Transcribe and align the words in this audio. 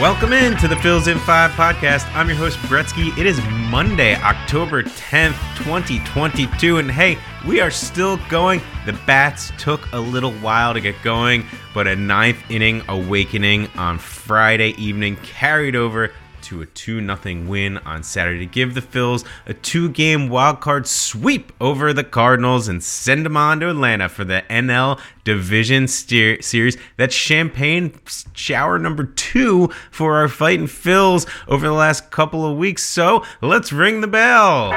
Welcome 0.00 0.32
in 0.32 0.56
to 0.58 0.68
the 0.68 0.76
Phils 0.76 1.10
in 1.10 1.18
5 1.18 1.50
podcast. 1.50 2.08
I'm 2.14 2.28
your 2.28 2.36
host, 2.36 2.56
Bretsky. 2.58 3.18
It 3.18 3.26
is 3.26 3.40
Monday, 3.68 4.14
October 4.14 4.84
10th, 4.84 5.36
2022. 5.56 6.78
And 6.78 6.88
hey, 6.88 7.18
we 7.44 7.60
are 7.60 7.72
still 7.72 8.16
going. 8.28 8.60
The 8.86 8.92
Bats 8.92 9.50
took 9.58 9.90
a 9.92 9.98
little 9.98 10.30
while 10.34 10.72
to 10.72 10.80
get 10.80 10.94
going, 11.02 11.44
but 11.74 11.88
a 11.88 11.96
ninth 11.96 12.38
inning 12.48 12.82
awakening 12.86 13.66
on 13.76 13.98
Friday 13.98 14.80
evening 14.80 15.16
carried 15.16 15.74
over 15.74 16.12
to 16.48 16.62
a 16.62 16.66
2 16.66 17.04
0 17.04 17.46
win 17.46 17.76
on 17.78 18.02
Saturday 18.02 18.38
to 18.38 18.46
give 18.46 18.72
the 18.72 18.80
Phils 18.80 19.22
a 19.46 19.52
two 19.52 19.90
game 19.90 20.30
wildcard 20.30 20.86
sweep 20.86 21.52
over 21.60 21.92
the 21.92 22.02
Cardinals 22.02 22.68
and 22.68 22.82
send 22.82 23.26
them 23.26 23.36
on 23.36 23.60
to 23.60 23.68
Atlanta 23.68 24.08
for 24.08 24.24
the 24.24 24.42
NL 24.48 24.98
Division 25.24 25.86
steer- 25.86 26.40
Series. 26.40 26.78
That's 26.96 27.14
champagne 27.14 27.92
shower 28.32 28.78
number 28.78 29.04
two 29.04 29.68
for 29.90 30.16
our 30.16 30.28
fighting 30.28 30.66
Phils 30.66 31.28
over 31.48 31.66
the 31.66 31.74
last 31.74 32.10
couple 32.10 32.50
of 32.50 32.56
weeks. 32.56 32.82
So 32.82 33.24
let's 33.42 33.70
ring 33.70 34.00
the 34.00 34.08
bell. 34.08 34.72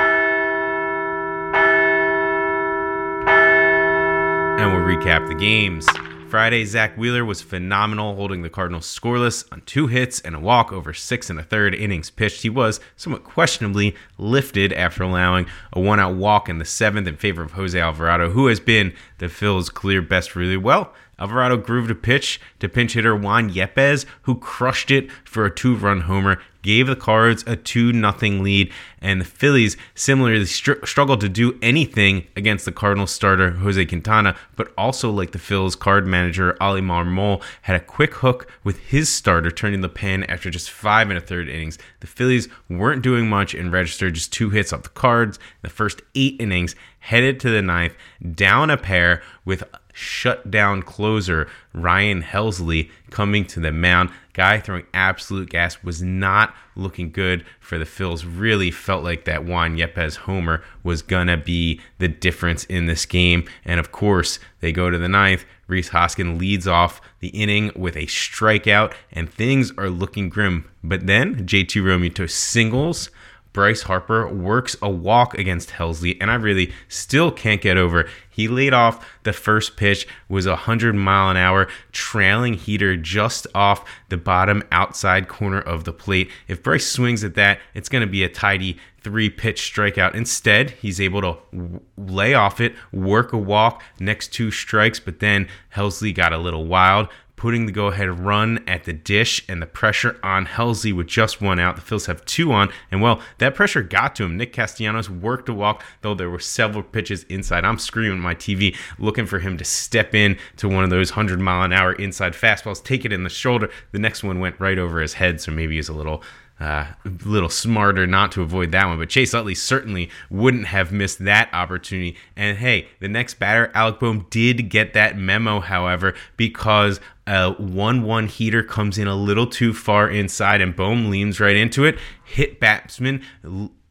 And 4.60 4.74
we'll 4.74 4.84
recap 4.98 5.30
the 5.30 5.36
games. 5.36 5.88
Friday, 6.32 6.64
Zack 6.64 6.98
Wheeler 6.98 7.26
was 7.26 7.42
phenomenal, 7.42 8.16
holding 8.16 8.42
the 8.42 8.50
Cardinals 8.50 8.86
scoreless 8.88 9.44
on 9.52 9.64
two 9.66 9.88
hits 9.88 10.22
and 10.22 10.34
a 10.34 10.40
walk 10.40 10.72
over 10.72 10.94
six 10.94 11.30
and 11.30 11.38
a 11.38 11.44
third 11.44 11.76
innings 11.76 12.10
pitched. 12.10 12.44
He 12.44 12.50
was 12.50 12.80
somewhat 12.96 13.26
questionably 13.26 13.98
lifted 14.18 14.72
after 14.72 15.04
allowing 15.04 15.48
a 15.74 15.82
one 15.82 16.00
out 16.00 16.16
walk 16.16 16.48
in 16.48 16.58
the 16.58 16.64
seventh 16.64 17.06
in 17.06 17.18
favor 17.18 17.42
of 17.42 17.52
Jose 17.52 17.78
Alvarado, 17.78 18.30
who 18.30 18.48
has 18.48 18.62
been 18.62 18.94
the 19.22 19.30
Phil's 19.30 19.70
clear 19.70 20.02
best 20.02 20.36
really 20.36 20.58
well. 20.58 20.94
Alvarado 21.20 21.56
grooved 21.56 21.92
a 21.92 21.96
pitch 21.96 22.42
to 22.60 22.68
pinch 22.68 22.94
hitter 22.94 23.16
Juan 23.16 23.52
Yepez, 23.52 24.06
who 24.24 24.36
crushed 24.36 24.90
it 24.90 25.12
for 25.24 25.46
a 25.46 25.54
two 25.54 25.76
run 25.76 26.02
homer, 26.02 26.42
gave 26.64 26.88
the 26.88 26.96
Cards 26.96 27.44
a 27.46 27.56
2 27.56 27.94
0 27.94 28.42
lead, 28.42 28.72
and 29.00 29.22
the 29.22 29.26
Phillies 29.26 29.78
similarly 29.94 30.46
str- 30.46 30.84
struggled 30.84 31.22
to 31.22 31.30
do 31.30 31.58
anything 31.62 32.26
against 32.36 32.66
the 32.66 32.72
Cardinals 32.72 33.12
starter 33.12 33.52
Jose 33.52 33.86
Quintana, 33.86 34.36
but 34.56 34.74
also 34.78 35.12
like 35.12 35.32
the 35.32 35.40
Phillies 35.40 35.76
card 35.76 36.08
manager 36.08 36.58
Oli 36.60 36.82
Marmol 36.82 37.44
had 37.64 37.76
a 37.76 37.86
quick 37.86 38.16
hook 38.16 38.52
with 38.64 38.80
his 38.80 39.08
starter 39.08 39.52
turning 39.52 39.82
the 39.82 39.90
pen 39.90 40.24
after 40.24 40.50
just 40.50 40.72
five 40.72 41.10
and 41.10 41.18
a 41.18 41.22
third 41.22 41.48
innings. 41.48 41.78
The 42.00 42.08
Phillies 42.08 42.50
weren't 42.68 43.04
doing 43.04 43.30
much 43.30 43.54
and 43.54 43.72
registered 43.72 44.16
just 44.16 44.34
two 44.34 44.50
hits 44.50 44.74
off 44.74 44.84
the 44.84 44.90
Cards. 44.90 45.38
The 45.62 45.70
first 45.70 46.02
eight 46.16 46.38
innings 46.40 46.76
headed 47.02 47.40
to 47.42 47.50
the 47.50 47.62
ninth, 47.62 47.96
down 48.34 48.70
a 48.70 48.78
pair 48.78 49.22
with 49.44 49.64
shutdown 49.94 50.82
closer 50.82 51.50
Ryan 51.74 52.22
Helsley 52.22 52.90
coming 53.10 53.46
to 53.46 53.60
the 53.60 53.72
mound. 53.72 54.10
Guy 54.34 54.60
throwing 54.60 54.86
absolute 54.94 55.50
gas 55.50 55.84
was 55.84 56.02
not 56.02 56.56
looking 56.76 57.12
good 57.12 57.46
for 57.60 57.78
the 57.78 57.86
Phils. 57.86 58.26
Really 58.26 58.72
felt 58.72 59.04
like 59.04 59.26
that 59.26 59.44
Juan 59.44 59.78
Yepez 59.78 60.16
homer 60.16 60.64
was 60.84 61.02
gonna 61.02 61.38
be 61.38 61.82
the 61.98 62.08
difference 62.08 62.64
in 62.66 62.86
this 62.86 63.06
game. 63.06 63.46
And 63.66 63.80
of 63.80 63.92
course, 63.92 64.40
they 64.62 64.72
go 64.72 64.90
to 64.90 64.98
the 64.98 65.10
ninth. 65.10 65.46
Rhys 65.68 65.90
Hoskin 65.90 66.38
leads 66.38 66.68
off 66.68 67.02
the 67.20 67.30
inning 67.30 67.72
with 67.76 67.96
a 67.96 68.06
strikeout, 68.06 68.94
and 69.12 69.30
things 69.32 69.72
are 69.78 69.90
looking 69.90 70.30
grim. 70.30 70.70
But 70.84 71.08
then 71.08 71.46
JT 71.46 71.82
Realmuto 71.82 72.30
singles 72.30 73.10
Bryce 73.54 73.84
Harper 73.84 74.28
works 74.28 74.76
a 74.82 74.90
walk 74.90 75.38
against 75.38 75.72
Helsley, 75.72 76.18
and 76.22 76.32
I 76.32 76.36
really 76.36 76.74
still 76.88 77.32
can't 77.32 77.62
get 77.62 77.78
over. 77.78 78.08
He 78.30 78.48
laid 78.48 78.74
off 78.74 79.06
the 79.24 79.34
first 79.34 79.76
pitch, 79.76 80.08
was 80.30 80.46
a 80.46 80.52
100 80.52 80.96
mile 80.96 81.30
an 81.32 81.38
hour 81.38 81.68
trailing 81.92 82.54
heater 82.54 82.96
just 82.96 83.48
off 83.54 83.84
the 84.10 84.18
bottom 84.18 84.64
outside 84.72 85.28
corner 85.28 85.60
of 85.60 85.84
the 85.84 85.92
plate. 85.94 86.30
If 86.48 86.64
Bryce 86.64 86.88
swings 86.88 87.24
at 87.24 87.36
that, 87.36 87.60
it's 87.74 87.90
going 87.90 88.06
to 88.06 88.12
be 88.12 88.24
a 88.24 88.30
tidy 88.30 88.78
three 89.02 89.30
pitch 89.30 89.74
strikeout. 89.74 90.16
Instead, 90.16 90.72
he's 90.72 91.02
able 91.02 91.22
to 91.22 91.38
w- 91.52 91.82
lay 91.98 92.34
off 92.34 92.62
it, 92.62 92.76
work 92.94 93.34
a 93.34 93.38
walk, 93.38 93.84
next 94.00 94.30
two 94.30 94.52
strikes, 94.52 95.00
but 95.00 95.20
then 95.20 95.48
Helsley 95.76 96.14
got 96.14 96.34
a 96.34 96.38
little 96.38 96.66
wild 96.66 97.10
putting 97.42 97.66
the 97.66 97.72
go 97.72 97.88
ahead 97.88 98.08
run 98.20 98.64
at 98.68 98.84
the 98.84 98.94
dish 98.94 99.44
and 99.50 99.60
the 99.60 99.66
pressure 99.66 100.16
on 100.22 100.46
Helsley 100.46 100.94
with 100.94 101.08
just 101.08 101.42
one 101.42 101.60
out. 101.60 101.76
The 101.76 101.82
Phils 101.82 102.06
have 102.06 102.24
two 102.26 102.52
on, 102.52 102.72
and 102.92 103.02
well, 103.02 103.20
that 103.40 103.56
pressure 103.56 103.82
got 103.82 104.16
to 104.18 104.26
him. 104.26 104.38
Nick 104.38 104.54
Castellanos 104.54 105.10
worked 105.10 105.50
a 105.50 105.54
walk, 105.56 105.84
though 106.02 106.14
there 106.14 106.30
were 106.30 106.38
several 106.38 106.84
pitches 106.84 107.24
inside. 107.30 107.66
I'm 107.66 107.80
screaming 107.80 108.20
at 108.20 108.24
my 108.24 108.36
TV 108.36 108.78
looking 109.00 109.26
for 109.26 109.40
him 109.40 109.58
to 109.58 109.66
step 109.66 110.14
in 110.14 110.38
to 110.58 110.70
one 110.70 110.84
of 110.84 110.92
those 110.92 111.14
100 111.14 111.40
mile 111.40 111.64
an 111.64 111.74
hour 111.74 111.94
inside 111.94 112.34
fastballs, 112.34 112.84
take 112.84 113.06
it 113.06 113.12
in 113.12 113.24
the 113.24 113.30
shoulder. 113.32 113.72
The 113.92 113.98
next 113.98 114.24
one 114.24 114.40
went 114.40 114.60
right 114.60 114.78
over 114.78 115.02
his 115.02 115.14
head, 115.14 115.42
so 115.42 115.52
maybe 115.52 115.78
he's 115.78 115.90
a 115.90 115.94
little 115.94 116.22
uh, 116.62 116.86
a 117.04 117.10
little 117.26 117.50
smarter 117.50 118.06
not 118.06 118.32
to 118.34 118.44
avoid 118.44 118.72
that 118.72 118.86
one. 118.86 119.00
But 119.00 119.10
Chase 119.10 119.34
Utley 119.34 119.56
certainly 119.56 120.12
wouldn't 120.30 120.68
have 120.68 120.92
missed 120.92 121.26
that 121.26 121.50
opportunity. 121.54 122.16
And 122.36 122.60
hey, 122.60 122.88
the 123.00 123.08
next 123.08 123.40
batter, 123.40 123.72
Alec 123.74 124.00
Bohm, 124.00 124.28
did 124.30 124.70
get 124.70 124.94
that 124.94 125.18
memo, 125.18 125.60
however, 125.60 126.14
because 126.38 127.00
a 127.26 127.54
1 127.54 128.04
1 128.04 128.28
heater 128.28 128.62
comes 128.62 129.00
in 129.00 129.08
a 129.08 129.16
little 129.16 129.48
too 129.48 129.74
far 129.74 130.08
inside, 130.08 130.62
and 130.62 130.76
Bohm 130.76 131.10
leans 131.10 131.40
right 131.40 131.56
into 131.56 131.84
it. 131.84 131.98
Hit 132.24 132.60
batsman, 132.60 133.24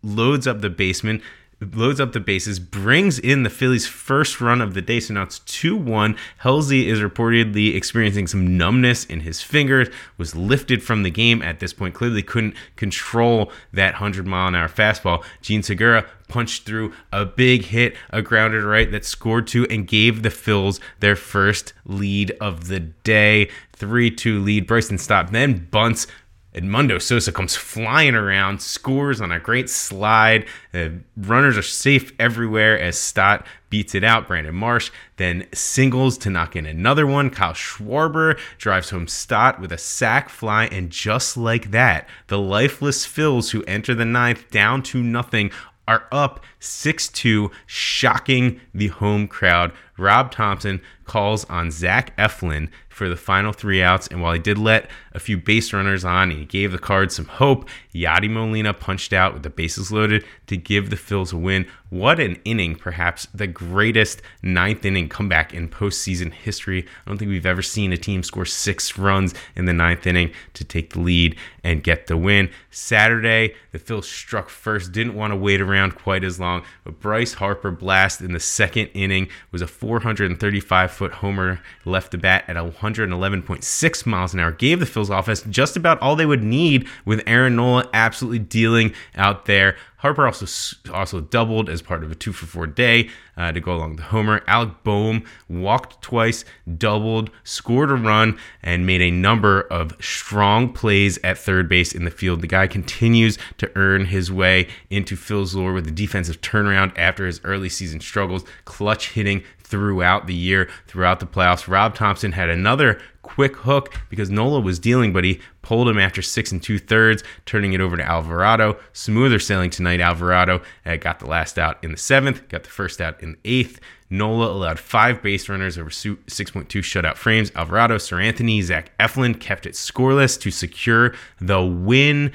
loads 0.03 0.47
up 0.47 0.61
the 0.61 0.71
baseman 0.71 1.23
loads 1.61 2.01
up 2.01 2.13
the 2.13 2.21
bases, 2.21 2.59
brings 2.59 3.19
in 3.19 3.43
the 3.43 3.51
Phillies' 3.51 3.87
first 3.87 4.41
run 4.41 4.61
of 4.61 4.75
the 4.75 4.83
day. 4.83 5.01
So 5.01 5.15
now 5.15 5.23
it's 5.23 5.41
2 5.41 5.77
1. 5.77 6.17
Helsley 6.43 6.87
is 6.87 7.01
reportedly 7.01 7.75
experiencing 7.75 8.27
some 8.27 8.57
numbness 8.57 9.05
in 9.05 9.21
his 9.21 9.43
fingers, 9.43 9.89
was 10.17 10.35
lifted 10.35 10.83
from 10.83 11.03
the 11.03 11.11
game 11.11 11.43
at 11.43 11.61
this 11.61 11.73
point, 11.73 11.95
clearly 11.95 12.23
couldn't 12.23 12.55
control 12.77 13.53
that 13.73 13.95
100 13.95 14.27
mile 14.27 14.49
an 14.49 14.55
hour 14.55 14.69
fastball. 14.69 15.25
Jean 15.43 15.63
Segura 15.63 16.07
punched 16.29 16.65
through 16.65 16.93
a 17.13 17.27
big 17.27 17.65
hit, 17.67 17.97
a 18.11 18.23
grounded 18.23 18.63
right 18.63 18.91
that 18.93 19.05
scored 19.05 19.47
two 19.47 19.67
and 19.69 19.87
gave 19.87 20.23
the 20.23 20.29
Phils 20.29 20.81
their 21.01 21.17
first 21.17 21.73
lead 21.85 22.31
of 22.41 22.69
the 22.69 22.81
day. 22.81 23.51
3 23.73 24.11
2 24.11 24.41
lead. 24.41 24.67
Bryson 24.67 24.99
Stott 24.99 25.33
then 25.33 25.67
bunts 25.71 26.07
Edmundo 26.55 27.01
Sosa 27.01 27.31
comes 27.31 27.55
flying 27.55 28.17
around, 28.17 28.61
scores 28.61 29.21
on 29.21 29.31
a 29.31 29.39
great 29.39 29.71
slide. 29.71 30.47
The 30.73 30.99
runners 31.17 31.57
are 31.57 31.63
safe 31.63 32.13
everywhere 32.19 32.79
as 32.79 32.99
Stott 32.99 33.47
beats 33.69 33.95
it 33.95 34.03
out. 34.03 34.27
Brandon 34.27 34.55
Marsh 34.55 34.91
then 35.17 35.47
singles 35.55 36.19
to 36.19 36.31
knock 36.31 36.57
in 36.57 36.67
another 36.67 37.07
one. 37.07 37.31
Kyle 37.31 37.53
Schwarber 37.53 38.37
drives 38.59 38.91
home 38.91 39.07
Stott 39.07 39.61
with 39.61 39.71
a 39.71 39.79
sac 39.79 40.29
fly, 40.29 40.67
and 40.67 40.91
just 40.91 41.37
like 41.37 41.71
that, 41.71 42.09
the 42.27 42.39
lifeless 42.39 43.07
Phils 43.07 43.51
who 43.53 43.63
enter 43.65 43.95
the 43.95 44.05
ninth 44.05 44.51
down 44.51 44.83
to 44.85 45.03
nothing 45.03 45.53
are 45.87 46.07
up 46.13 46.45
6 46.61 47.09
2, 47.09 47.51
shocking 47.67 48.61
the 48.75 48.89
home 48.89 49.27
crowd. 49.27 49.73
Rob 49.99 50.31
Thomson 50.31 50.81
calls 51.05 51.45
on 51.47 51.71
Zach 51.71 52.17
Eflin 52.17 52.69
for 52.89 53.09
the 53.09 53.17
final 53.17 53.53
three 53.53 53.83
outs. 53.83 54.07
And 54.09 54.21
while 54.21 54.33
he 54.33 54.39
did 54.39 54.59
let 54.59 54.91
a 55.13 55.19
few 55.19 55.37
base 55.39 55.73
runners 55.73 56.05
on 56.05 56.31
he 56.31 56.45
gave 56.45 56.71
the 56.71 56.79
Cards 56.79 57.17
some 57.17 57.25
hope, 57.25 57.69
Yadi 57.95 58.31
Molina 58.31 58.75
punched 58.75 59.13
out 59.13 59.33
with 59.33 59.43
the 59.43 59.51
bases 59.51 59.91
loaded 59.91 60.25
to 60.47 60.57
give 60.57 60.91
the 60.91 60.97
Phils 60.97 61.33
a 61.33 61.37
win. 61.37 61.67
What 61.89 62.21
an 62.21 62.37
inning, 62.45 62.77
perhaps 62.77 63.27
the 63.35 63.49
greatest 63.49 64.23
ninth 64.43 64.85
inning 64.85 65.09
comeback 65.09 65.53
in 65.53 65.69
postseason 65.69 66.33
history. 66.33 66.87
I 67.05 67.11
don't 67.11 67.19
think 67.19 67.31
we've 67.31 67.47
ever 67.47 67.63
seen 67.63 67.93
a 67.93 67.97
team 67.97 68.23
score 68.23 68.45
six 68.45 68.97
runs 68.97 69.35
in 69.57 69.65
the 69.65 69.73
ninth 69.73 70.07
inning 70.07 70.31
to 70.55 70.65
take 70.65 70.93
the 70.93 71.01
lead 71.01 71.37
and 71.65 71.83
get 71.83 72.07
the 72.07 72.17
win. 72.17 72.51
Saturday, 72.71 73.55
the 73.73 73.79
Phils 73.81 74.05
struck 74.05 74.49
first, 74.49 74.93
didn't 74.93 75.15
want 75.15 75.33
to 75.33 75.37
wait 75.37 75.61
around 75.61 75.97
quite 75.97 76.23
as 76.23 76.39
long, 76.39 76.63
but 76.85 77.01
Bryce 77.01 77.35
Harper 77.35 77.73
blast 77.73 78.21
in 78.21 78.33
the 78.33 78.41
second 78.41 78.87
inning 78.95 79.29
was 79.51 79.63
a 79.63 79.67
435 79.91 80.93
foot 80.93 81.13
homer, 81.15 81.61
left 81.85 82.13
the 82.13 82.19
bat 82.19 82.45
at 82.47 82.55
111.6 82.55 84.07
miles 84.07 84.35
an 84.35 84.39
hour, 84.39 84.53
gave 84.53 84.79
the 84.79 84.87
Phils 84.87 85.17
offense 85.17 85.43
just 85.51 85.77
about 85.77 86.01
all 86.01 86.15
they 86.15 86.27
would 86.27 86.45
need 86.45 86.87
with 87.05 87.23
Aaron 87.27 87.57
Nola 87.57 87.89
absolutely 87.93 88.39
dealing 88.39 88.95
out 89.17 89.47
there. 89.47 89.77
Harper 90.01 90.25
also 90.25 90.47
also 90.95 91.21
doubled 91.21 91.69
as 91.69 91.83
part 91.83 92.03
of 92.03 92.11
a 92.11 92.15
two 92.15 92.33
for 92.33 92.47
four 92.47 92.67
day 92.67 93.11
uh, 93.37 93.53
to 93.53 93.61
go 93.61 93.75
along 93.75 93.91
with 93.91 93.99
the 93.99 94.05
homer. 94.05 94.43
Alec 94.47 94.83
Bohm 94.83 95.25
walked 95.47 96.01
twice, 96.01 96.47
doubled, 96.79 97.31
scored 97.45 97.91
a 97.91 97.95
run, 97.95 98.39
and 98.63 98.87
made 98.87 99.03
a 99.03 99.11
number 99.11 99.61
of 99.63 99.95
strong 100.03 100.73
plays 100.73 101.19
at 101.23 101.37
third 101.37 101.69
base 101.69 101.95
in 101.95 102.07
the 102.07 102.11
field. 102.11 102.41
The 102.41 102.47
guy 102.47 102.67
continues 102.67 103.37
to 103.59 103.71
earn 103.77 104.07
his 104.07 104.33
way 104.33 104.69
into 104.89 105.17
Phil's 105.17 105.55
lore 105.55 105.75
with 105.75 105.85
the 105.85 105.91
defensive 105.91 106.41
turnaround 106.41 106.97
after 106.97 107.27
his 107.27 107.43
early 107.45 107.69
season 107.69 108.01
struggles, 108.01 108.45
clutch 108.65 109.11
hitting 109.11 109.43
throughout 109.71 110.27
the 110.27 110.35
year, 110.35 110.69
throughout 110.87 111.21
the 111.21 111.27
playoffs. 111.27 111.69
Rob 111.69 111.95
Thomson 111.95 112.33
had 112.33 112.49
another 112.49 113.01
quick 113.23 113.57
hook 113.57 113.95
because 114.09 114.29
Nola 114.29 114.61
was 114.61 114.79
dealing, 114.79 115.13
but 115.13 115.25
he 115.25 115.41
pulled 115.63 115.89
him 115.89 115.99
after 115.99 116.21
six 116.21 116.51
and 116.51 116.63
two 116.63 116.79
thirds, 116.79 117.23
turning 117.47 117.73
it 117.73 117.81
over 117.81 117.97
to 117.97 118.03
Alvarado. 118.03 118.79
Smoother 118.93 119.39
sailing 119.39 119.71
tonight. 119.71 120.01
Alvarado 120.01 120.61
uh, 120.85 120.97
got 120.97 121.21
the 121.21 121.27
last 121.27 121.59
out 121.59 121.83
in 121.85 121.93
the 121.93 121.97
seventh, 121.97 122.49
got 122.49 122.65
the 122.65 122.71
first 122.71 123.01
out 123.01 123.23
in 123.23 123.33
the 123.33 123.39
eighth. 123.45 123.81
Nola 124.11 124.51
allowed 124.51 124.81
five 124.81 125.23
base 125.23 125.49
runners 125.49 125.79
over 125.79 125.91
6.2 125.91 126.67
shutout 126.67 127.17
frames. 127.17 127.53
Alvarado, 127.55 127.97
Seranthony, 127.97 128.61
Zach 128.61 128.91
Eflin 128.99 129.39
kept 129.39 129.67
it 129.67 129.75
scoreless 129.75 130.39
to 130.41 130.51
secure 130.51 131.15
the 131.41 131.63
win. 131.63 132.33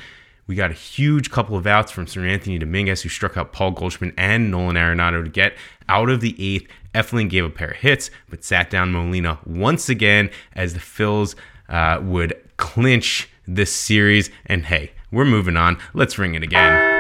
We 0.48 0.56
got 0.56 0.70
a 0.72 0.76
huge 0.76 1.32
couple 1.32 1.58
of 1.58 1.66
outs 1.66 1.92
from 1.92 2.06
Seranthony 2.06 2.60
Dominguez, 2.60 3.02
who 3.02 3.10
struck 3.10 3.36
out 3.36 3.52
Paul 3.52 3.72
Goldschmidt 3.72 4.14
and 4.18 4.52
Nolan 4.52 4.76
Arenado 4.76 5.24
to 5.24 5.30
get 5.30 5.58
out 5.90 6.10
of 6.10 6.22
the 6.22 6.36
eighth. 6.38 6.70
Eflin 6.94 7.30
gave 7.30 7.44
a 7.44 7.50
pair 7.50 7.72
of 7.72 7.78
hits, 7.78 8.12
but 8.30 8.44
sat 8.44 8.70
down 8.70 8.92
Molina 8.92 9.40
once 9.46 9.90
again 9.90 10.30
as 10.54 10.74
the 10.74 10.80
Phils 10.80 11.36
uh, 11.68 12.00
would 12.02 12.36
clinch 12.58 13.30
this 13.48 13.74
series. 13.74 14.30
And 14.46 14.66
hey, 14.66 14.92
we're 15.12 15.26
moving 15.26 15.58
on. 15.58 15.78
Let's 15.94 16.18
ring 16.18 16.36
it 16.36 16.44
again 16.44 16.95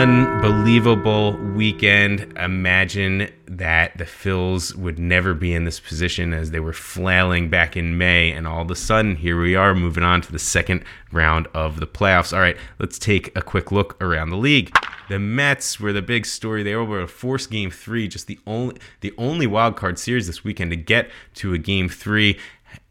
unbelievable 0.00 1.36
weekend. 1.54 2.32
Imagine 2.38 3.30
that 3.44 3.98
the 3.98 4.04
Phils 4.04 4.74
would 4.74 4.98
never 4.98 5.34
be 5.34 5.52
in 5.52 5.64
this 5.64 5.78
position 5.78 6.32
as 6.32 6.52
they 6.52 6.60
were 6.60 6.72
flailing 6.72 7.50
back 7.50 7.76
in 7.76 7.98
May, 7.98 8.32
and 8.32 8.48
all 8.48 8.62
of 8.62 8.70
a 8.70 8.74
sudden, 8.74 9.16
here 9.16 9.38
we 9.38 9.54
are 9.54 9.74
moving 9.74 10.02
on 10.02 10.22
to 10.22 10.32
the 10.32 10.38
second 10.38 10.84
round 11.12 11.48
of 11.52 11.80
the 11.80 11.86
playoffs. 11.86 12.32
All 12.32 12.40
right, 12.40 12.56
let's 12.78 12.98
take 12.98 13.36
a 13.36 13.42
quick 13.42 13.70
look 13.70 14.02
around 14.02 14.30
the 14.30 14.38
league. 14.38 14.74
The 15.10 15.18
Mets 15.18 15.78
were 15.78 15.92
the 15.92 16.00
big 16.00 16.24
story. 16.24 16.62
They 16.62 16.74
were 16.74 16.84
able 16.84 17.00
to 17.00 17.06
force 17.06 17.46
Game 17.46 17.70
Three, 17.70 18.08
just 18.08 18.26
the 18.26 18.38
only 18.46 18.78
the 19.02 19.12
only 19.18 19.46
wild 19.46 19.76
card 19.76 19.98
series 19.98 20.26
this 20.26 20.42
weekend 20.42 20.70
to 20.70 20.76
get 20.78 21.10
to 21.34 21.52
a 21.52 21.58
Game 21.58 21.90
Three, 21.90 22.38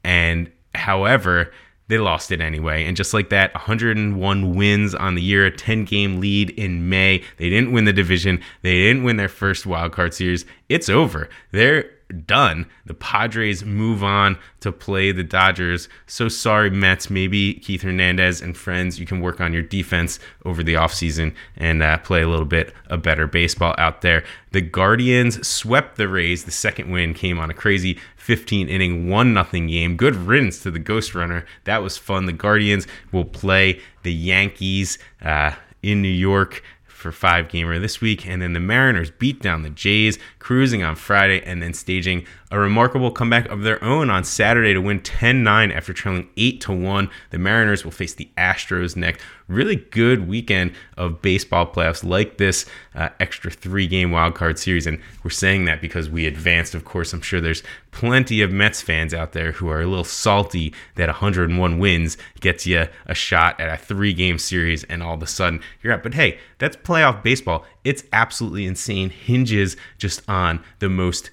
and 0.03 0.51
however 0.75 1.51
they 1.89 1.97
lost 1.97 2.31
it 2.31 2.39
anyway. 2.39 2.85
And 2.85 2.95
just 2.95 3.13
like 3.13 3.29
that, 3.29 3.53
101 3.53 4.55
wins 4.55 4.95
on 4.95 5.15
the 5.15 5.21
year, 5.21 5.45
a 5.45 5.51
10 5.51 5.83
game 5.85 6.19
lead 6.19 6.51
in 6.51 6.87
May. 6.87 7.23
They 7.37 7.49
didn't 7.49 7.73
win 7.73 7.85
the 7.85 7.93
division, 7.93 8.41
they 8.61 8.75
didn't 8.75 9.03
win 9.03 9.17
their 9.17 9.27
first 9.27 9.65
wild 9.65 9.91
card 9.91 10.13
series. 10.13 10.45
It's 10.69 10.87
over. 10.87 11.29
They're 11.51 11.91
done. 12.25 12.65
The 12.85 12.93
Padres 12.93 13.63
move 13.63 14.03
on 14.03 14.37
to 14.61 14.71
play 14.71 15.11
the 15.11 15.23
Dodgers. 15.23 15.87
So 16.07 16.27
sorry, 16.27 16.69
Mets. 16.69 17.09
Maybe 17.09 17.53
Keith 17.55 17.83
Hernandez 17.83 18.41
and 18.41 18.57
friends, 18.57 18.99
you 18.99 19.05
can 19.05 19.21
work 19.21 19.39
on 19.39 19.53
your 19.53 19.61
defense 19.61 20.19
over 20.45 20.63
the 20.63 20.73
offseason 20.73 21.33
and 21.55 21.83
uh, 21.83 21.97
play 21.99 22.21
a 22.21 22.27
little 22.27 22.45
bit 22.45 22.73
of 22.87 23.01
better 23.01 23.27
baseball 23.27 23.75
out 23.77 24.01
there. 24.01 24.23
The 24.51 24.61
Guardians 24.61 25.47
swept 25.47 25.97
the 25.97 26.07
Rays. 26.07 26.45
The 26.45 26.51
second 26.51 26.91
win 26.91 27.13
came 27.13 27.39
on 27.39 27.49
a 27.49 27.53
crazy 27.53 27.99
15 28.17 28.67
inning, 28.67 29.09
1 29.09 29.33
nothing 29.33 29.67
game. 29.67 29.95
Good 29.95 30.15
riddance 30.15 30.61
to 30.63 30.71
the 30.71 30.79
Ghost 30.79 31.15
Runner. 31.15 31.45
That 31.65 31.83
was 31.83 31.97
fun. 31.97 32.25
The 32.25 32.33
Guardians 32.33 32.87
will 33.11 33.25
play 33.25 33.81
the 34.03 34.13
Yankees 34.13 34.97
uh, 35.21 35.51
in 35.81 36.01
New 36.01 36.07
York 36.07 36.63
for 36.99 37.11
five 37.11 37.49
gamer 37.49 37.79
this 37.79 38.01
week. 38.01 38.27
And 38.27 38.41
then 38.41 38.53
the 38.53 38.59
Mariners 38.59 39.09
beat 39.09 39.41
down 39.41 39.63
the 39.63 39.69
Jays, 39.69 40.19
cruising 40.37 40.83
on 40.83 40.95
Friday, 40.95 41.41
and 41.43 41.61
then 41.61 41.73
staging 41.73 42.25
a 42.51 42.59
remarkable 42.59 43.11
comeback 43.11 43.47
of 43.49 43.61
their 43.61 43.83
own 43.83 44.09
on 44.09 44.23
Saturday 44.23 44.73
to 44.73 44.81
win 44.81 44.99
10 45.01 45.43
9 45.43 45.71
after 45.71 45.93
trailing 45.93 46.29
8 46.35 46.67
1. 46.67 47.09
The 47.29 47.37
Mariners 47.37 47.83
will 47.83 47.91
face 47.91 48.13
the 48.13 48.29
Astros 48.37 48.95
next. 48.95 49.21
Really 49.47 49.77
good 49.77 50.27
weekend 50.27 50.73
of 50.97 51.21
baseball 51.21 51.65
playoffs 51.71 52.03
like 52.03 52.37
this 52.37 52.65
uh, 52.95 53.09
extra 53.19 53.49
three 53.49 53.87
game 53.87 54.11
wildcard 54.11 54.57
series. 54.57 54.87
And 54.87 54.99
we're 55.23 55.29
saying 55.29 55.65
that 55.65 55.81
because 55.81 56.09
we 56.09 56.25
advanced. 56.25 56.75
Of 56.75 56.85
course, 56.85 57.13
I'm 57.13 57.21
sure 57.21 57.41
there's 57.41 57.63
plenty 57.91 58.41
of 58.41 58.51
Mets 58.51 58.81
fans 58.81 59.13
out 59.13 59.31
there 59.33 59.51
who 59.53 59.69
are 59.69 59.81
a 59.81 59.87
little 59.87 60.03
salty 60.03 60.73
that 60.95 61.07
101 61.07 61.79
wins 61.79 62.17
gets 62.39 62.65
you 62.65 62.87
a 63.05 63.15
shot 63.15 63.59
at 63.59 63.73
a 63.73 63.77
three 63.77 64.13
game 64.13 64.37
series 64.37 64.83
and 64.85 65.01
all 65.01 65.15
of 65.15 65.23
a 65.23 65.27
sudden 65.27 65.61
you're 65.81 65.93
out. 65.93 66.03
But 66.03 66.13
hey, 66.13 66.39
that's 66.57 66.75
playoff 66.89 67.21
baseball. 67.21 67.65
It's 67.83 68.03
absolutely 68.11 68.65
insane. 68.65 69.11
Hinges 69.11 69.77
just 69.99 70.27
on 70.27 70.63
the 70.79 70.89
most 70.89 71.29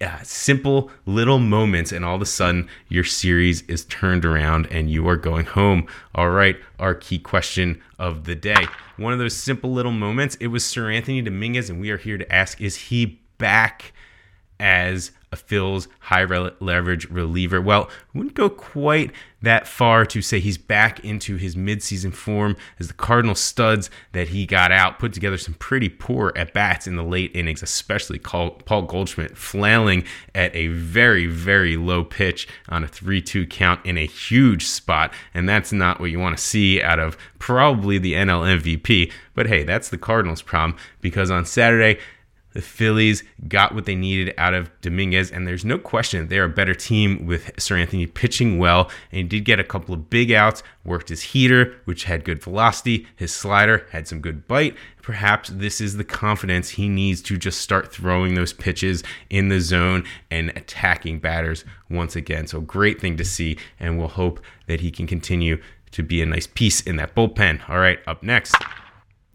uh, 0.00 0.18
simple 0.22 0.90
little 1.06 1.38
moments, 1.38 1.90
and 1.90 2.04
all 2.04 2.14
of 2.14 2.22
a 2.22 2.26
sudden 2.26 2.68
your 2.88 3.04
series 3.04 3.62
is 3.62 3.86
turned 3.86 4.24
around 4.24 4.66
and 4.70 4.90
you 4.90 5.08
are 5.08 5.16
going 5.16 5.46
home. 5.46 5.86
All 6.14 6.30
right, 6.30 6.56
our 6.78 6.94
key 6.94 7.18
question 7.18 7.80
of 7.98 8.24
the 8.24 8.34
day. 8.34 8.66
One 8.98 9.12
of 9.12 9.18
those 9.18 9.34
simple 9.34 9.72
little 9.72 9.92
moments, 9.92 10.36
it 10.36 10.48
was 10.48 10.62
Seranthony 10.62 11.24
Dominguez, 11.24 11.70
and 11.70 11.80
we 11.80 11.90
are 11.90 11.96
here 11.96 12.18
to 12.18 12.32
ask 12.32 12.60
is 12.60 12.76
he 12.76 13.18
back 13.38 13.92
as 14.60 15.12
a 15.30 15.36
Phil's 15.36 15.88
high 16.00 16.24
leverage 16.24 17.08
reliever. 17.10 17.60
Well, 17.60 17.90
wouldn't 18.14 18.34
go 18.34 18.48
quite 18.48 19.12
that 19.40 19.68
far 19.68 20.04
to 20.04 20.20
say 20.20 20.40
he's 20.40 20.58
back 20.58 21.04
into 21.04 21.36
his 21.36 21.54
midseason 21.54 22.12
form 22.12 22.56
as 22.80 22.88
the 22.88 22.94
Cardinal 22.94 23.34
studs 23.34 23.88
that 24.12 24.28
he 24.28 24.46
got 24.46 24.72
out 24.72 24.98
put 24.98 25.12
together 25.12 25.38
some 25.38 25.54
pretty 25.54 25.88
poor 25.88 26.32
at 26.34 26.52
bats 26.52 26.86
in 26.86 26.96
the 26.96 27.04
late 27.04 27.30
innings, 27.36 27.62
especially 27.62 28.18
Paul 28.18 28.82
Goldschmidt 28.82 29.36
flailing 29.36 30.04
at 30.34 30.54
a 30.56 30.68
very, 30.68 31.26
very 31.26 31.76
low 31.76 32.04
pitch 32.04 32.48
on 32.68 32.82
a 32.82 32.88
3 32.88 33.22
2 33.22 33.46
count 33.46 33.84
in 33.84 33.96
a 33.96 34.06
huge 34.06 34.66
spot. 34.66 35.12
And 35.34 35.48
that's 35.48 35.72
not 35.72 36.00
what 36.00 36.10
you 36.10 36.18
want 36.18 36.36
to 36.36 36.42
see 36.42 36.82
out 36.82 36.98
of 36.98 37.16
probably 37.38 37.98
the 37.98 38.14
NL 38.14 38.60
MVP. 38.60 39.12
But 39.34 39.46
hey, 39.46 39.62
that's 39.62 39.88
the 39.88 39.98
Cardinals' 39.98 40.42
problem 40.42 40.78
because 41.00 41.30
on 41.30 41.44
Saturday, 41.44 42.00
the 42.54 42.62
Phillies 42.62 43.22
got 43.46 43.74
what 43.74 43.84
they 43.84 43.94
needed 43.94 44.34
out 44.38 44.54
of 44.54 44.70
Dominguez, 44.80 45.30
and 45.30 45.46
there's 45.46 45.64
no 45.64 45.78
question 45.78 46.28
they're 46.28 46.44
a 46.44 46.48
better 46.48 46.74
team 46.74 47.26
with 47.26 47.54
Seranthony 47.56 48.12
pitching 48.12 48.58
well. 48.58 48.90
And 49.12 49.18
he 49.18 49.22
did 49.22 49.44
get 49.44 49.60
a 49.60 49.64
couple 49.64 49.94
of 49.94 50.10
big 50.10 50.32
outs, 50.32 50.62
worked 50.84 51.10
his 51.10 51.22
heater, 51.22 51.76
which 51.84 52.04
had 52.04 52.24
good 52.24 52.42
velocity, 52.42 53.06
his 53.16 53.32
slider 53.32 53.86
had 53.90 54.08
some 54.08 54.20
good 54.20 54.48
bite. 54.48 54.74
Perhaps 55.02 55.50
this 55.50 55.80
is 55.80 55.96
the 55.96 56.04
confidence 56.04 56.70
he 56.70 56.88
needs 56.88 57.22
to 57.22 57.36
just 57.36 57.60
start 57.60 57.92
throwing 57.92 58.34
those 58.34 58.52
pitches 58.52 59.02
in 59.30 59.48
the 59.48 59.60
zone 59.60 60.04
and 60.30 60.50
attacking 60.50 61.18
batters 61.18 61.64
once 61.88 62.16
again. 62.16 62.46
So, 62.46 62.60
great 62.60 63.00
thing 63.00 63.16
to 63.16 63.24
see, 63.24 63.56
and 63.78 63.98
we'll 63.98 64.08
hope 64.08 64.40
that 64.66 64.80
he 64.80 64.90
can 64.90 65.06
continue 65.06 65.62
to 65.92 66.02
be 66.02 66.20
a 66.20 66.26
nice 66.26 66.46
piece 66.46 66.80
in 66.82 66.96
that 66.96 67.14
bullpen. 67.14 67.68
All 67.68 67.78
right, 67.78 67.98
up 68.06 68.22
next 68.22 68.54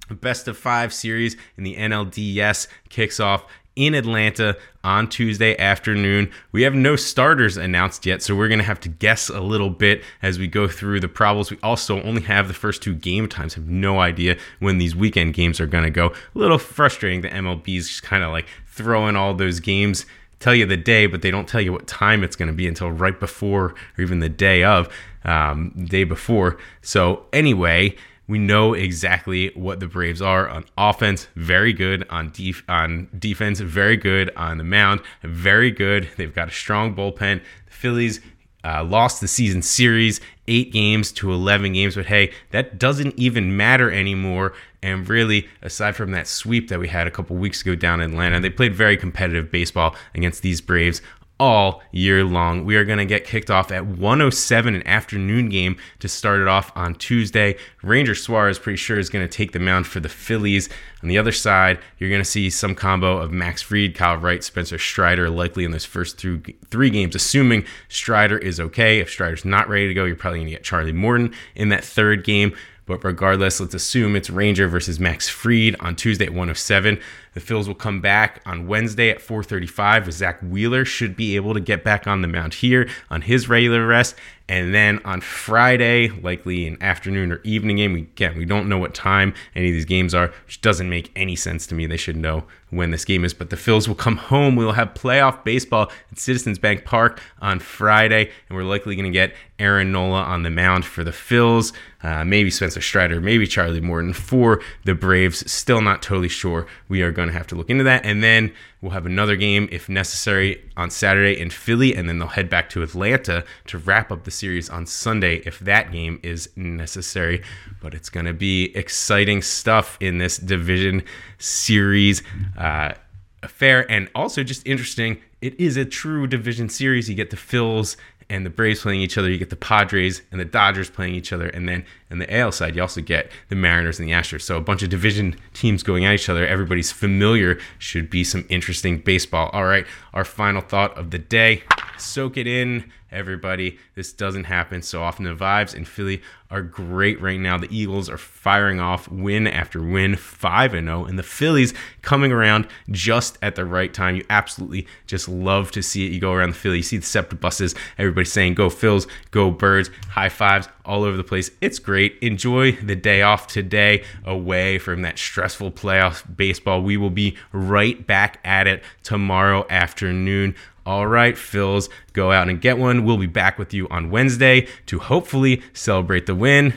best 0.09 0.47
of 0.47 0.57
five 0.57 0.93
series 0.93 1.37
in 1.57 1.63
the 1.63 1.75
NLDS 1.75 2.67
kicks 2.89 3.19
off 3.19 3.45
in 3.75 3.95
Atlanta 3.95 4.57
on 4.83 5.07
Tuesday 5.07 5.57
afternoon. 5.57 6.31
We 6.51 6.63
have 6.63 6.75
no 6.75 6.95
starters 6.95 7.57
announced 7.57 8.05
yet, 8.05 8.21
so 8.21 8.35
we're 8.35 8.47
going 8.47 8.59
to 8.59 8.65
have 8.65 8.79
to 8.81 8.89
guess 8.89 9.29
a 9.29 9.41
little 9.41 9.69
bit 9.69 10.03
as 10.21 10.37
we 10.37 10.47
go 10.47 10.67
through 10.67 10.99
the 10.99 11.07
problems. 11.07 11.49
We 11.49 11.57
also 11.63 12.01
only 12.03 12.21
have 12.23 12.47
the 12.47 12.53
first 12.53 12.83
two 12.83 12.93
game 12.93 13.27
times, 13.27 13.55
have 13.55 13.67
no 13.67 13.99
idea 13.99 14.37
when 14.59 14.77
these 14.77 14.95
weekend 14.95 15.33
games 15.33 15.59
are 15.59 15.67
going 15.67 15.85
to 15.85 15.89
go. 15.89 16.07
A 16.07 16.13
little 16.35 16.57
frustrating. 16.57 17.21
The 17.21 17.29
MLB's 17.29 17.87
just 17.87 18.03
kind 18.03 18.23
of 18.23 18.31
like 18.31 18.47
throwing 18.67 19.15
all 19.15 19.33
those 19.33 19.59
games, 19.59 20.05
tell 20.39 20.53
you 20.53 20.65
the 20.65 20.77
day, 20.77 21.07
but 21.07 21.21
they 21.21 21.31
don't 21.31 21.47
tell 21.47 21.61
you 21.61 21.71
what 21.71 21.87
time 21.87 22.23
it's 22.23 22.35
going 22.35 22.47
to 22.47 22.53
be 22.53 22.67
until 22.67 22.91
right 22.91 23.19
before 23.19 23.73
or 23.97 24.01
even 24.01 24.19
the 24.19 24.29
day 24.29 24.63
of, 24.63 24.93
um, 25.23 25.71
day 25.87 26.03
before. 26.03 26.57
So, 26.81 27.25
anyway, 27.31 27.95
we 28.27 28.39
know 28.39 28.73
exactly 28.73 29.51
what 29.55 29.79
the 29.79 29.87
Braves 29.87 30.21
are 30.21 30.47
on 30.47 30.65
offense, 30.77 31.27
very 31.35 31.73
good 31.73 32.05
on 32.09 32.31
def- 32.31 32.63
on 32.69 33.09
defense, 33.17 33.59
very 33.59 33.97
good 33.97 34.31
on 34.35 34.57
the 34.57 34.63
mound, 34.63 35.01
very 35.23 35.71
good. 35.71 36.09
They've 36.17 36.33
got 36.33 36.47
a 36.47 36.51
strong 36.51 36.95
bullpen. 36.95 37.41
The 37.65 37.71
Phillies 37.71 38.21
uh, 38.63 38.83
lost 38.83 39.19
the 39.19 39.27
season 39.27 39.61
series, 39.61 40.21
eight 40.47 40.71
games 40.71 41.11
to 41.11 41.33
11 41.33 41.73
games, 41.73 41.95
but 41.95 42.05
hey, 42.05 42.31
that 42.51 42.79
doesn't 42.79 43.17
even 43.19 43.57
matter 43.57 43.91
anymore. 43.91 44.53
And 44.81 45.07
really, 45.07 45.49
aside 45.61 45.95
from 45.95 46.11
that 46.11 46.27
sweep 46.27 46.69
that 46.69 46.79
we 46.79 46.87
had 46.87 47.07
a 47.07 47.11
couple 47.11 47.35
weeks 47.35 47.61
ago 47.61 47.75
down 47.75 48.01
in 48.01 48.11
Atlanta, 48.11 48.39
they 48.39 48.49
played 48.49 48.73
very 48.73 48.95
competitive 48.95 49.51
baseball 49.51 49.95
against 50.15 50.41
these 50.41 50.61
Braves 50.61 51.01
all 51.39 51.81
year 51.91 52.23
long. 52.23 52.63
We 52.63 52.75
are 52.75 52.85
going 52.85 52.99
to 52.99 53.05
get 53.05 53.25
kicked 53.25 53.49
off 53.49 53.71
at 53.71 53.85
107 53.85 54.75
an 54.75 54.87
afternoon 54.87 55.49
game 55.49 55.77
to 55.99 56.07
start 56.07 56.39
it 56.39 56.47
off 56.47 56.71
on 56.75 56.95
Tuesday. 56.95 57.57
Ranger 57.81 58.15
Suarez 58.15 58.59
pretty 58.59 58.77
sure 58.77 58.99
is 58.99 59.09
going 59.09 59.27
to 59.27 59.31
take 59.31 59.51
the 59.51 59.59
mound 59.59 59.87
for 59.87 59.99
the 59.99 60.09
Phillies. 60.09 60.69
On 61.01 61.09
the 61.09 61.17
other 61.17 61.31
side, 61.31 61.79
you're 61.97 62.09
going 62.09 62.21
to 62.21 62.25
see 62.29 62.49
some 62.49 62.75
combo 62.75 63.17
of 63.17 63.31
Max 63.31 63.61
Fried, 63.61 63.95
Kyle 63.95 64.17
Wright, 64.17 64.43
Spencer 64.43 64.77
Strider 64.77 65.29
likely 65.29 65.65
in 65.65 65.71
those 65.71 65.85
first 65.85 66.17
three, 66.17 66.39
three 66.69 66.89
games, 66.89 67.15
assuming 67.15 67.65
Strider 67.89 68.37
is 68.37 68.59
okay. 68.59 68.99
If 68.99 69.09
Strider's 69.09 69.43
not 69.43 69.67
ready 69.67 69.87
to 69.87 69.93
go, 69.93 70.05
you're 70.05 70.15
probably 70.15 70.39
going 70.39 70.47
to 70.47 70.53
get 70.53 70.63
Charlie 70.63 70.93
Morton 70.93 71.33
in 71.55 71.69
that 71.69 71.83
third 71.83 72.23
game. 72.23 72.55
But 72.85 73.03
regardless, 73.03 73.59
let's 73.59 73.73
assume 73.73 74.15
it's 74.15 74.29
Ranger 74.29 74.67
versus 74.67 74.99
Max 74.99 75.29
Fried 75.29 75.75
on 75.79 75.95
Tuesday 75.95 76.25
at 76.25 76.31
107. 76.31 76.99
The 77.33 77.39
Phils 77.39 77.67
will 77.67 77.75
come 77.75 78.01
back 78.01 78.41
on 78.45 78.67
Wednesday 78.67 79.09
at 79.09 79.21
435 79.21 80.07
with 80.07 80.15
Zack 80.15 80.41
Wheeler. 80.41 80.83
Should 80.83 81.15
be 81.15 81.35
able 81.35 81.53
to 81.53 81.61
get 81.61 81.83
back 81.83 82.07
on 82.07 82.21
the 82.21 82.27
mound 82.27 82.55
here 82.55 82.89
on 83.09 83.21
his 83.21 83.47
regular 83.47 83.87
rest. 83.87 84.15
And 84.49 84.75
then 84.75 84.99
on 85.05 85.21
Friday, 85.21 86.09
likely 86.09 86.67
an 86.67 86.77
afternoon 86.81 87.31
or 87.31 87.39
evening 87.43 87.77
game. 87.77 87.93
We, 87.93 88.01
again, 88.01 88.37
we 88.37 88.43
don't 88.43 88.67
know 88.67 88.77
what 88.77 88.93
time 88.93 89.33
any 89.55 89.69
of 89.69 89.73
these 89.73 89.85
games 89.85 90.13
are, 90.13 90.33
which 90.45 90.59
doesn't 90.59 90.89
make 90.89 91.11
any 91.15 91.35
sense 91.35 91.65
to 91.67 91.75
me. 91.75 91.85
They 91.85 91.97
should 91.97 92.17
know 92.17 92.43
when 92.69 92.91
this 92.91 93.05
game 93.05 93.23
is. 93.23 93.33
But 93.33 93.51
the 93.51 93.55
Phils 93.55 93.87
will 93.87 93.95
come 93.95 94.17
home. 94.17 94.57
We 94.57 94.65
will 94.65 94.73
have 94.73 94.93
playoff 94.95 95.45
baseball 95.45 95.91
at 96.11 96.19
Citizens 96.19 96.59
Bank 96.59 96.83
Park 96.83 97.21
on 97.41 97.59
Friday, 97.59 98.31
and 98.49 98.57
we're 98.57 98.65
likely 98.65 98.97
going 98.97 99.11
to 99.11 99.11
get 99.11 99.33
Aaron 99.59 99.93
Nola 99.93 100.23
on 100.23 100.43
the 100.43 100.49
mound 100.49 100.83
for 100.83 101.05
the 101.05 101.11
Phils. 101.11 101.71
Uh, 102.01 102.25
maybe 102.25 102.49
Spencer 102.49 102.81
Strider, 102.81 103.21
maybe 103.21 103.47
Charlie 103.47 103.79
Morton 103.79 104.11
for 104.11 104.61
the 104.83 104.93
Braves. 104.93 105.49
Still 105.49 105.79
not 105.81 106.01
totally 106.01 106.27
sure. 106.27 106.67
We 106.89 107.01
are 107.01 107.11
going 107.11 107.29
to 107.29 107.33
have 107.33 107.47
to 107.47 107.55
look 107.55 107.69
into 107.69 107.85
that. 107.85 108.05
And 108.05 108.21
then 108.21 108.53
we'll 108.83 108.91
have 108.91 109.05
another 109.05 109.37
game, 109.37 109.69
if 109.71 109.87
necessary, 109.87 110.61
on 110.75 110.91
Saturday 110.91 111.39
in 111.39 111.49
Philly, 111.49 111.95
and 111.95 112.09
then 112.09 112.19
they'll 112.19 112.27
head 112.27 112.49
back 112.49 112.69
to 112.69 112.83
Atlanta 112.83 113.45
to 113.67 113.77
wrap 113.77 114.11
up 114.11 114.25
the 114.25 114.31
series 114.31 114.69
on 114.69 114.85
Sunday 114.85 115.37
if 115.45 115.57
that 115.59 115.93
game 115.93 116.19
is 116.21 116.49
necessary. 116.57 117.41
But 117.81 117.93
it's 117.93 118.09
going 118.09 118.25
to 118.25 118.33
be 118.33 118.75
exciting 118.75 119.41
stuff 119.41 119.97
in 120.01 120.17
this 120.17 120.35
division 120.37 121.03
series 121.37 122.21
uh, 122.57 122.95
affair, 123.41 123.89
and 123.89 124.09
also 124.13 124.43
just 124.43 124.67
interesting. 124.67 125.21
It 125.41 125.57
is 125.57 125.77
a 125.77 125.85
true 125.85 126.27
division 126.27 126.67
series. 126.67 127.09
You 127.09 127.15
get 127.15 127.29
the 127.29 127.37
Phils 127.37 127.95
and 128.29 128.45
the 128.45 128.49
Braves 128.49 128.81
playing 128.81 129.01
each 129.01 129.17
other. 129.17 129.29
You 129.29 129.37
get 129.37 129.49
the 129.49 129.55
Padres 129.55 130.21
and 130.31 130.39
the 130.39 130.45
Dodgers 130.45 130.89
playing 130.89 131.15
each 131.15 131.33
other, 131.33 131.47
and 131.47 131.67
then 131.67 131.85
in 132.09 132.19
the 132.19 132.35
AL 132.37 132.51
side, 132.51 132.75
you 132.75 132.81
also 132.81 133.01
get 133.01 133.31
the 133.49 133.55
Mariners 133.55 133.99
and 133.99 134.07
the 134.07 134.13
Astros. 134.13 134.41
So 134.41 134.57
a 134.57 134.61
bunch 134.61 134.83
of 134.83 134.89
division 134.89 135.35
teams 135.53 135.83
going 135.83 136.05
at 136.05 136.13
each 136.13 136.29
other. 136.29 136.45
Everybody's 136.45 136.91
familiar. 136.91 137.59
Should 137.79 138.09
be 138.09 138.23
some 138.23 138.45
interesting 138.49 138.99
baseball. 138.99 139.49
All 139.53 139.65
right, 139.65 139.85
our 140.13 140.25
final 140.25 140.61
thought 140.61 140.97
of 140.97 141.11
the 141.11 141.19
day. 141.19 141.63
Soak 141.97 142.37
it 142.37 142.47
in, 142.47 142.91
everybody. 143.13 143.77
This 143.95 144.11
doesn't 144.11 144.45
happen 144.45 144.81
so 144.81 145.03
often. 145.03 145.25
The 145.25 145.35
vibes 145.35 145.75
in 145.75 145.85
Philly 145.85 146.21
are 146.49 146.61
great 146.61 147.21
right 147.21 147.39
now. 147.39 147.57
The 147.57 147.75
Eagles 147.75 148.09
are 148.09 148.17
firing 148.17 148.79
off 148.79 149.09
win 149.09 149.47
after 149.47 149.81
win, 149.81 150.15
5 150.15 150.71
0, 150.71 151.05
and 151.05 151.17
the 151.17 151.23
Phillies 151.23 151.73
coming 152.01 152.31
around 152.31 152.67
just 152.91 153.37
at 153.41 153.55
the 153.55 153.65
right 153.65 153.93
time. 153.93 154.15
You 154.15 154.25
absolutely 154.29 154.87
just 155.07 155.27
love 155.27 155.71
to 155.71 155.81
see 155.81 156.05
it. 156.05 156.11
You 156.11 156.19
go 156.19 156.33
around 156.33 156.49
the 156.49 156.55
Philly, 156.55 156.77
you 156.77 156.83
see 156.83 156.97
the 156.97 157.05
SEPTA 157.05 157.35
buses, 157.39 157.75
everybody 157.97 158.25
saying, 158.25 158.55
Go 158.55 158.69
Phils, 158.69 159.07
go 159.31 159.51
Birds, 159.51 159.89
high 160.09 160.29
fives 160.29 160.67
all 160.85 161.03
over 161.03 161.15
the 161.17 161.23
place. 161.23 161.51
It's 161.61 161.79
great. 161.79 162.17
Enjoy 162.21 162.73
the 162.73 162.95
day 162.95 163.21
off 163.21 163.47
today 163.47 164.03
away 164.25 164.79
from 164.79 165.01
that 165.03 165.17
stressful 165.17 165.71
playoff 165.71 166.23
baseball. 166.35 166.81
We 166.81 166.97
will 166.97 167.09
be 167.09 167.37
right 167.51 168.05
back 168.05 168.39
at 168.43 168.67
it 168.67 168.83
tomorrow 169.03 169.65
afternoon. 169.69 170.55
All 170.85 171.07
right, 171.07 171.35
Phils, 171.35 171.89
go 172.11 172.31
out 172.31 172.49
and 172.49 172.59
get 172.59 172.77
one. 172.77 173.05
We'll 173.05 173.17
be 173.17 173.25
back 173.25 173.57
with 173.57 173.73
you 173.73 173.87
on 173.87 174.09
Wednesday 174.09 174.67
to 174.87 174.99
hopefully 174.99 175.61
celebrate 175.71 176.25
the 176.25 176.35
win. 176.35 176.73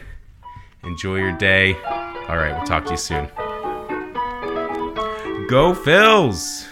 Enjoy 0.84 1.16
your 1.16 1.32
day. 1.32 1.75
All 2.28 2.36
right, 2.36 2.54
we'll 2.56 2.66
talk 2.66 2.84
to 2.86 2.92
you 2.92 2.96
soon. 2.96 3.26
Go, 5.48 5.75
Phils! 5.75 6.66